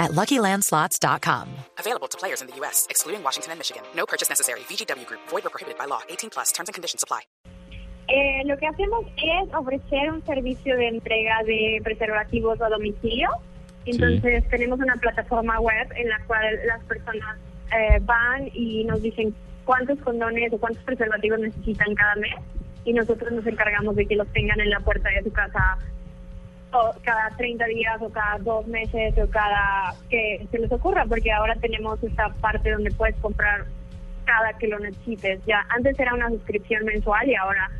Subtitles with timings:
[0.00, 1.46] at LuckyLandSlots.com.
[1.78, 3.84] Available to players in the U.S., excluding Washington and Michigan.
[3.94, 4.60] No purchase necessary.
[4.60, 5.20] VGW Group.
[5.28, 6.00] Void or prohibited by law.
[6.08, 6.50] 18 plus.
[6.50, 7.20] Terms and conditions apply.
[8.08, 13.30] Eh, lo que hacemos es ofrecer un servicio de entrega de preservativos a domicilio.
[13.86, 17.38] Entonces tenemos una plataforma web en la cual las personas
[17.72, 19.32] eh, van y nos dicen
[19.64, 22.34] cuántos condones o cuántos preservativos necesitan cada mes
[22.84, 25.78] y nosotros nos encargamos de que los tengan en la puerta de su casa
[27.02, 31.54] cada 30 días o cada dos meses o cada que se les ocurra, porque ahora
[31.56, 33.64] tenemos esta parte donde puedes comprar
[34.24, 35.44] cada que lo necesites.
[35.46, 37.70] Ya antes era una suscripción mensual y ahora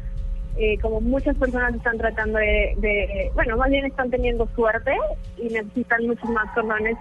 [0.57, 4.95] eh, como muchas personas están tratando de, de, bueno, más bien están teniendo suerte
[5.39, 6.97] y necesitan muchos más condones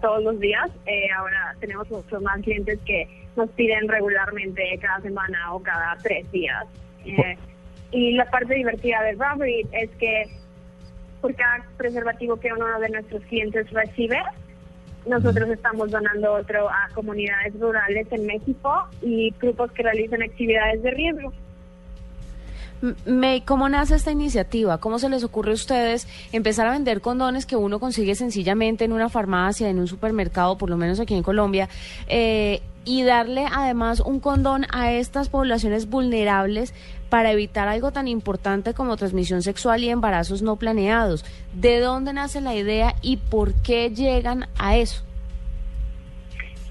[0.00, 5.54] todos los días, eh, ahora tenemos muchos más clientes que nos piden regularmente cada semana
[5.54, 6.64] o cada tres días.
[7.04, 7.36] Eh,
[7.90, 10.24] y la parte divertida del Robbery es que
[11.20, 14.18] por cada preservativo que uno de nuestros clientes recibe,
[15.06, 20.90] nosotros estamos donando otro a comunidades rurales en México y grupos que realizan actividades de
[20.90, 21.32] riesgo.
[23.06, 24.78] May, ¿cómo nace esta iniciativa?
[24.78, 28.92] ¿Cómo se les ocurre a ustedes empezar a vender condones que uno consigue sencillamente en
[28.92, 31.68] una farmacia, en un supermercado, por lo menos aquí en Colombia,
[32.06, 36.72] eh, y darle además un condón a estas poblaciones vulnerables
[37.10, 41.24] para evitar algo tan importante como transmisión sexual y embarazos no planeados?
[41.54, 45.04] ¿De dónde nace la idea y por qué llegan a eso?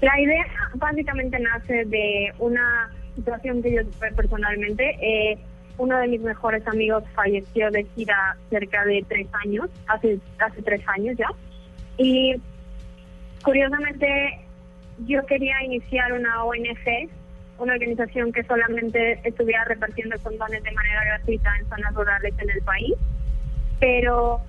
[0.00, 3.82] La idea básicamente nace de una situación que yo
[4.16, 4.96] personalmente.
[5.02, 5.38] Eh,
[5.78, 10.82] uno de mis mejores amigos falleció de gira cerca de tres años, hace, hace tres
[10.88, 11.28] años ya.
[11.96, 12.34] Y
[13.42, 14.40] curiosamente
[15.06, 17.08] yo quería iniciar una ONG,
[17.58, 22.62] una organización que solamente estuviera repartiendo condones de manera gratuita en zonas rurales en el
[22.62, 22.94] país,
[23.78, 24.40] pero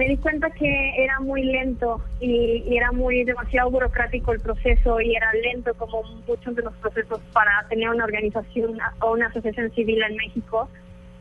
[0.00, 5.14] me di cuenta que era muy lento y, era muy demasiado burocrático el proceso y
[5.14, 10.02] era lento como muchos de los procesos para tener una organización o una asociación civil
[10.02, 10.70] en México.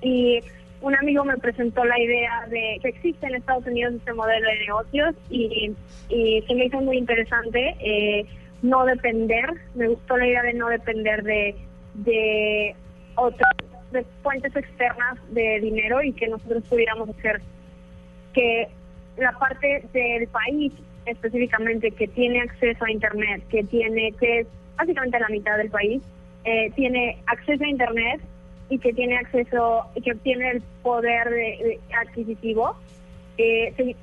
[0.01, 0.39] Y
[0.79, 4.59] un amigo me presentó la idea de que existe en Estados Unidos este modelo de
[4.59, 5.75] negocios y,
[6.07, 8.25] se me hizo muy interesante eh,
[8.61, 11.53] no depender, me gustó la idea de no depender de,
[11.95, 12.75] de
[13.15, 13.51] otras
[14.23, 17.41] fuentes externas de dinero y que nosotros pudiéramos hacer
[18.39, 18.67] que
[19.17, 20.71] la parte del país
[21.05, 26.01] específicamente que tiene acceso a Internet, que tiene, que es básicamente la mitad del país,
[26.45, 28.21] eh, tiene acceso a Internet
[28.69, 32.75] y que tiene acceso, y que tiene el poder de, adquisitivo,
[33.37, 33.95] eh, se,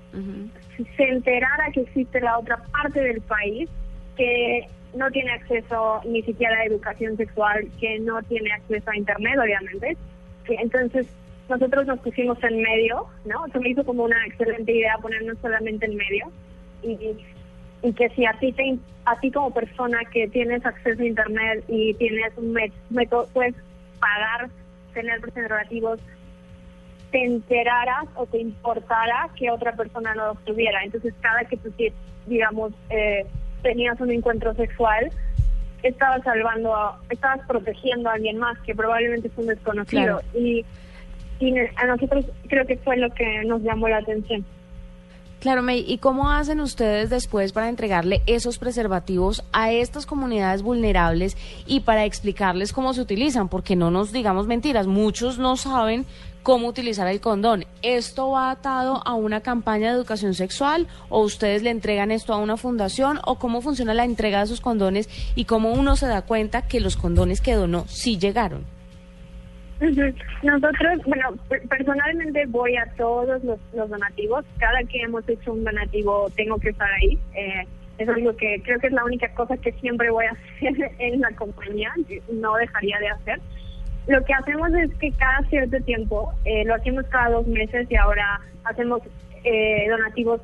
[0.96, 3.70] se enterara que existe la otra parte del país
[4.16, 9.38] que no tiene acceso ni siquiera a educación sexual, que no tiene acceso a Internet,
[9.38, 9.96] obviamente.
[10.44, 11.06] Que entonces
[11.48, 13.46] nosotros nos pusimos en medio, ¿no?
[13.52, 16.32] Se me hizo como una excelente idea ponernos solamente en medio
[16.82, 17.16] y,
[17.82, 21.64] y que si a ti, te, a ti como persona que tienes acceso a Internet
[21.68, 22.56] y tienes un
[22.90, 23.54] método, puedes
[24.00, 24.50] pagar
[24.92, 26.00] tener preservativos,
[27.10, 30.82] te enteraras o te importara que otra persona no los tuviera.
[30.82, 31.72] Entonces, cada que tú,
[32.26, 33.26] digamos, eh,
[33.62, 35.10] tenías un encuentro sexual,
[35.82, 40.20] estabas salvando, a, estabas protegiendo a alguien más que probablemente es un desconocido.
[40.34, 40.64] Y
[41.76, 44.44] a nosotros creo que fue lo que nos llamó la atención.
[45.40, 51.36] Claro, May, ¿y cómo hacen ustedes después para entregarle esos preservativos a estas comunidades vulnerables
[51.66, 53.48] y para explicarles cómo se utilizan?
[53.48, 56.06] Porque no nos digamos mentiras, muchos no saben
[56.42, 57.66] cómo utilizar el condón.
[57.82, 62.38] ¿Esto va atado a una campaña de educación sexual o ustedes le entregan esto a
[62.38, 66.22] una fundación o cómo funciona la entrega de esos condones y cómo uno se da
[66.22, 68.75] cuenta que los condones que donó sí llegaron?
[70.42, 71.34] Nosotros, bueno,
[71.68, 74.44] personalmente voy a todos los, donativos.
[74.58, 77.18] Cada que hemos hecho un donativo tengo que estar ahí.
[77.34, 77.66] Eh,
[77.98, 80.92] eso es lo que creo que es la única cosa que siempre voy a hacer
[80.98, 81.92] en la compañía.
[82.32, 83.40] No dejaría de hacer.
[84.06, 87.96] Lo que hacemos es que cada cierto tiempo, eh, lo hacemos cada dos meses y
[87.96, 89.02] ahora hacemos
[89.44, 90.40] eh, donativos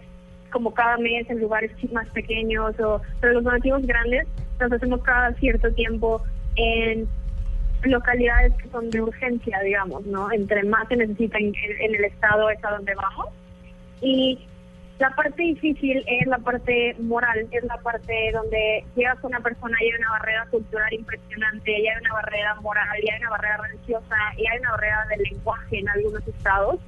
[0.50, 4.26] como cada mes en lugares más pequeños, o, pero los donativos grandes
[4.60, 6.22] los hacemos cada cierto tiempo
[6.56, 7.08] en
[7.90, 10.30] localidades que son de urgencia, digamos, ¿no?
[10.32, 13.28] Entre más se necesita en, el estado es a donde vamos.
[14.00, 14.38] Y
[14.98, 19.76] La parte difícil es la parte moral, es la parte donde llegas con una persona
[19.80, 23.56] y hay una barrera cultural impresionante, y hay una barrera moral, y hay una barrera
[23.56, 26.78] religiosa, y hay una barrera del lenguaje en algunos estados,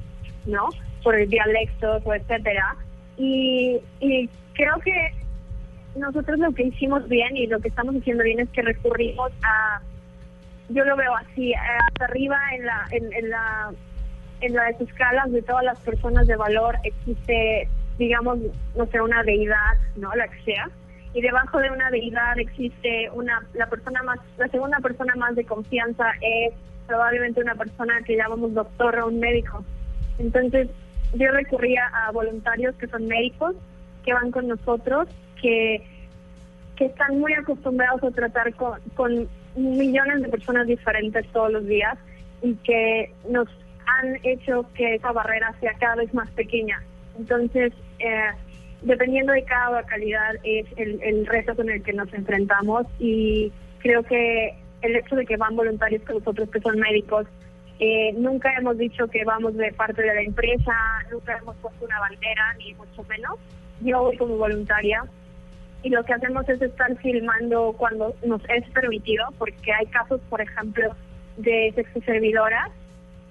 [0.46, 0.68] ¿no?
[1.02, 2.76] Por el dialecto, o etcétera.
[3.16, 5.12] Y, y creo que
[5.96, 9.80] nosotros lo que hicimos bien y lo que estamos haciendo bien es que recurrimos a,
[10.68, 13.72] yo lo veo así, hasta arriba en la, en, en la,
[14.40, 17.68] en las escalas de todas las personas de valor existe
[17.98, 18.38] digamos,
[18.74, 20.14] no sé, una deidad, ¿no?
[20.14, 20.68] La que sea.
[21.12, 25.44] Y debajo de una deidad existe una, la persona más, la segunda persona más de
[25.44, 26.52] confianza es
[26.86, 29.64] probablemente una persona que llamamos doctor o un médico.
[30.18, 30.68] Entonces,
[31.14, 33.54] yo recurría a voluntarios que son médicos,
[34.04, 35.08] que van con nosotros,
[35.40, 35.86] que,
[36.76, 41.96] que están muy acostumbrados a tratar con, con millones de personas diferentes todos los días
[42.42, 43.48] y que nos
[43.86, 46.82] han hecho que esa barrera sea cada vez más pequeña.
[47.18, 48.30] Entonces, eh,
[48.82, 54.54] dependiendo de cada localidad es el, reto con el que nos enfrentamos y creo que
[54.82, 57.26] el hecho de que van voluntarios con nosotros que son médicos,
[57.80, 60.72] eh, nunca hemos dicho que vamos de parte de la empresa,
[61.10, 63.38] nunca hemos puesto una bandera, ni mucho menos.
[63.80, 65.04] Yo voy como voluntaria
[65.84, 70.40] y lo que hacemos es estar filmando cuando nos es permitido, porque hay casos, por
[70.40, 70.96] ejemplo,
[71.36, 72.70] de sexo servidoras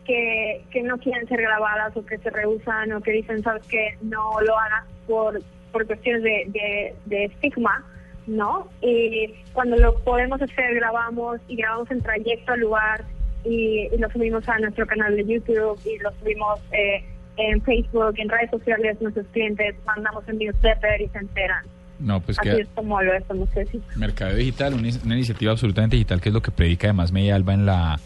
[0.06, 3.98] que, que no quieren ser grabadas o que se rehusan o que dicen, sabes que
[4.04, 5.42] no lo hagas por,
[5.72, 7.84] por cuestiones de, de, estigma,
[8.28, 8.70] ¿no?
[8.82, 13.04] Y cuando lo podemos hacer, grabamos y grabamos en trayecto al lugar
[13.46, 17.04] y, lo subimos a nuestro canal de YouTube y lo subimos eh,
[17.38, 21.66] en Facebook, en redes sociales, nuestros clientes, mandamos en newsletter y se enteran.
[22.04, 23.88] No, pues Así es como lo estamos haciendo.
[23.96, 27.54] Mercado digital, una, una, iniciativa absolutamente digital, que es lo que predica además Media Alba
[27.54, 28.00] en la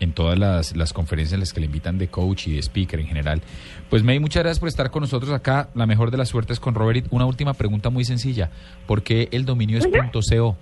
[0.00, 3.00] en todas las, las, conferencias en las que le invitan de coach y de speaker
[3.00, 3.42] en general.
[3.90, 5.70] Pues May, muchas gracias por estar con nosotros acá.
[5.74, 7.06] La mejor de las suertes con Robert.
[7.10, 8.50] Una última pregunta muy sencilla.
[8.86, 10.56] ¿Por qué el dominio es punto .co?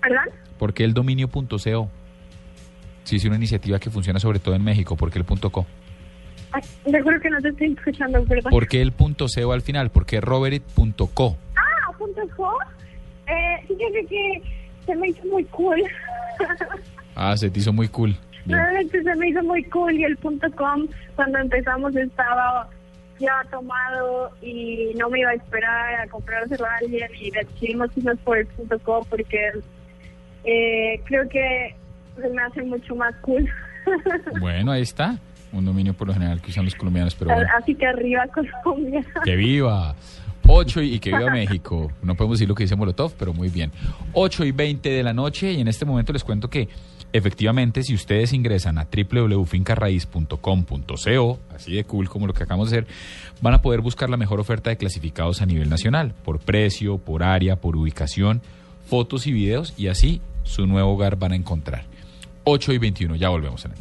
[0.00, 0.24] ¿Perdón?
[0.58, 1.90] ¿Por qué el dominio punto .co?
[3.04, 4.96] Sí, es una iniciativa que funciona sobre todo en México.
[4.96, 5.66] ¿Por qué el punto .co?
[6.52, 6.62] Ay,
[7.22, 8.50] que no te estoy escuchando, perdón.
[8.50, 9.90] ¿Por qué el punto .co al final?
[9.90, 11.36] ¿Por qué robert.co?
[11.56, 12.52] Ah, punto .co.
[13.26, 14.42] Eh, fíjate que
[14.86, 15.82] se me hizo muy cool.
[17.14, 18.16] ah, se te hizo muy cool.
[18.46, 22.68] Realmente se me hizo muy cool y el punto .com cuando empezamos estaba
[23.18, 28.18] ya tomado y no me iba a esperar a comprárselo a alguien y decidimos irnos
[28.20, 29.52] por el punto .com porque
[30.44, 31.76] eh, creo que
[32.20, 33.48] se me hace mucho más cool.
[34.40, 35.18] bueno, ahí está.
[35.52, 38.26] Un dominio por lo general que usan los colombianos, pero Así que arriba
[38.62, 39.04] Colombia.
[39.24, 39.94] ¡Que viva!
[40.46, 41.92] 8 y, que viva México.
[42.02, 43.70] No podemos decir lo que dice Molotov, pero muy bien.
[44.14, 46.68] 8 y 20 de la noche y en este momento les cuento que
[47.12, 52.90] efectivamente si ustedes ingresan a www.fincarraiz.com.co, así de cool como lo que acabamos de hacer,
[53.40, 57.22] van a poder buscar la mejor oferta de clasificados a nivel nacional, por precio, por
[57.22, 58.42] área, por ubicación,
[58.86, 61.84] fotos y videos y así su nuevo hogar van a encontrar.
[62.44, 63.78] 8 y 21, ya volvemos en el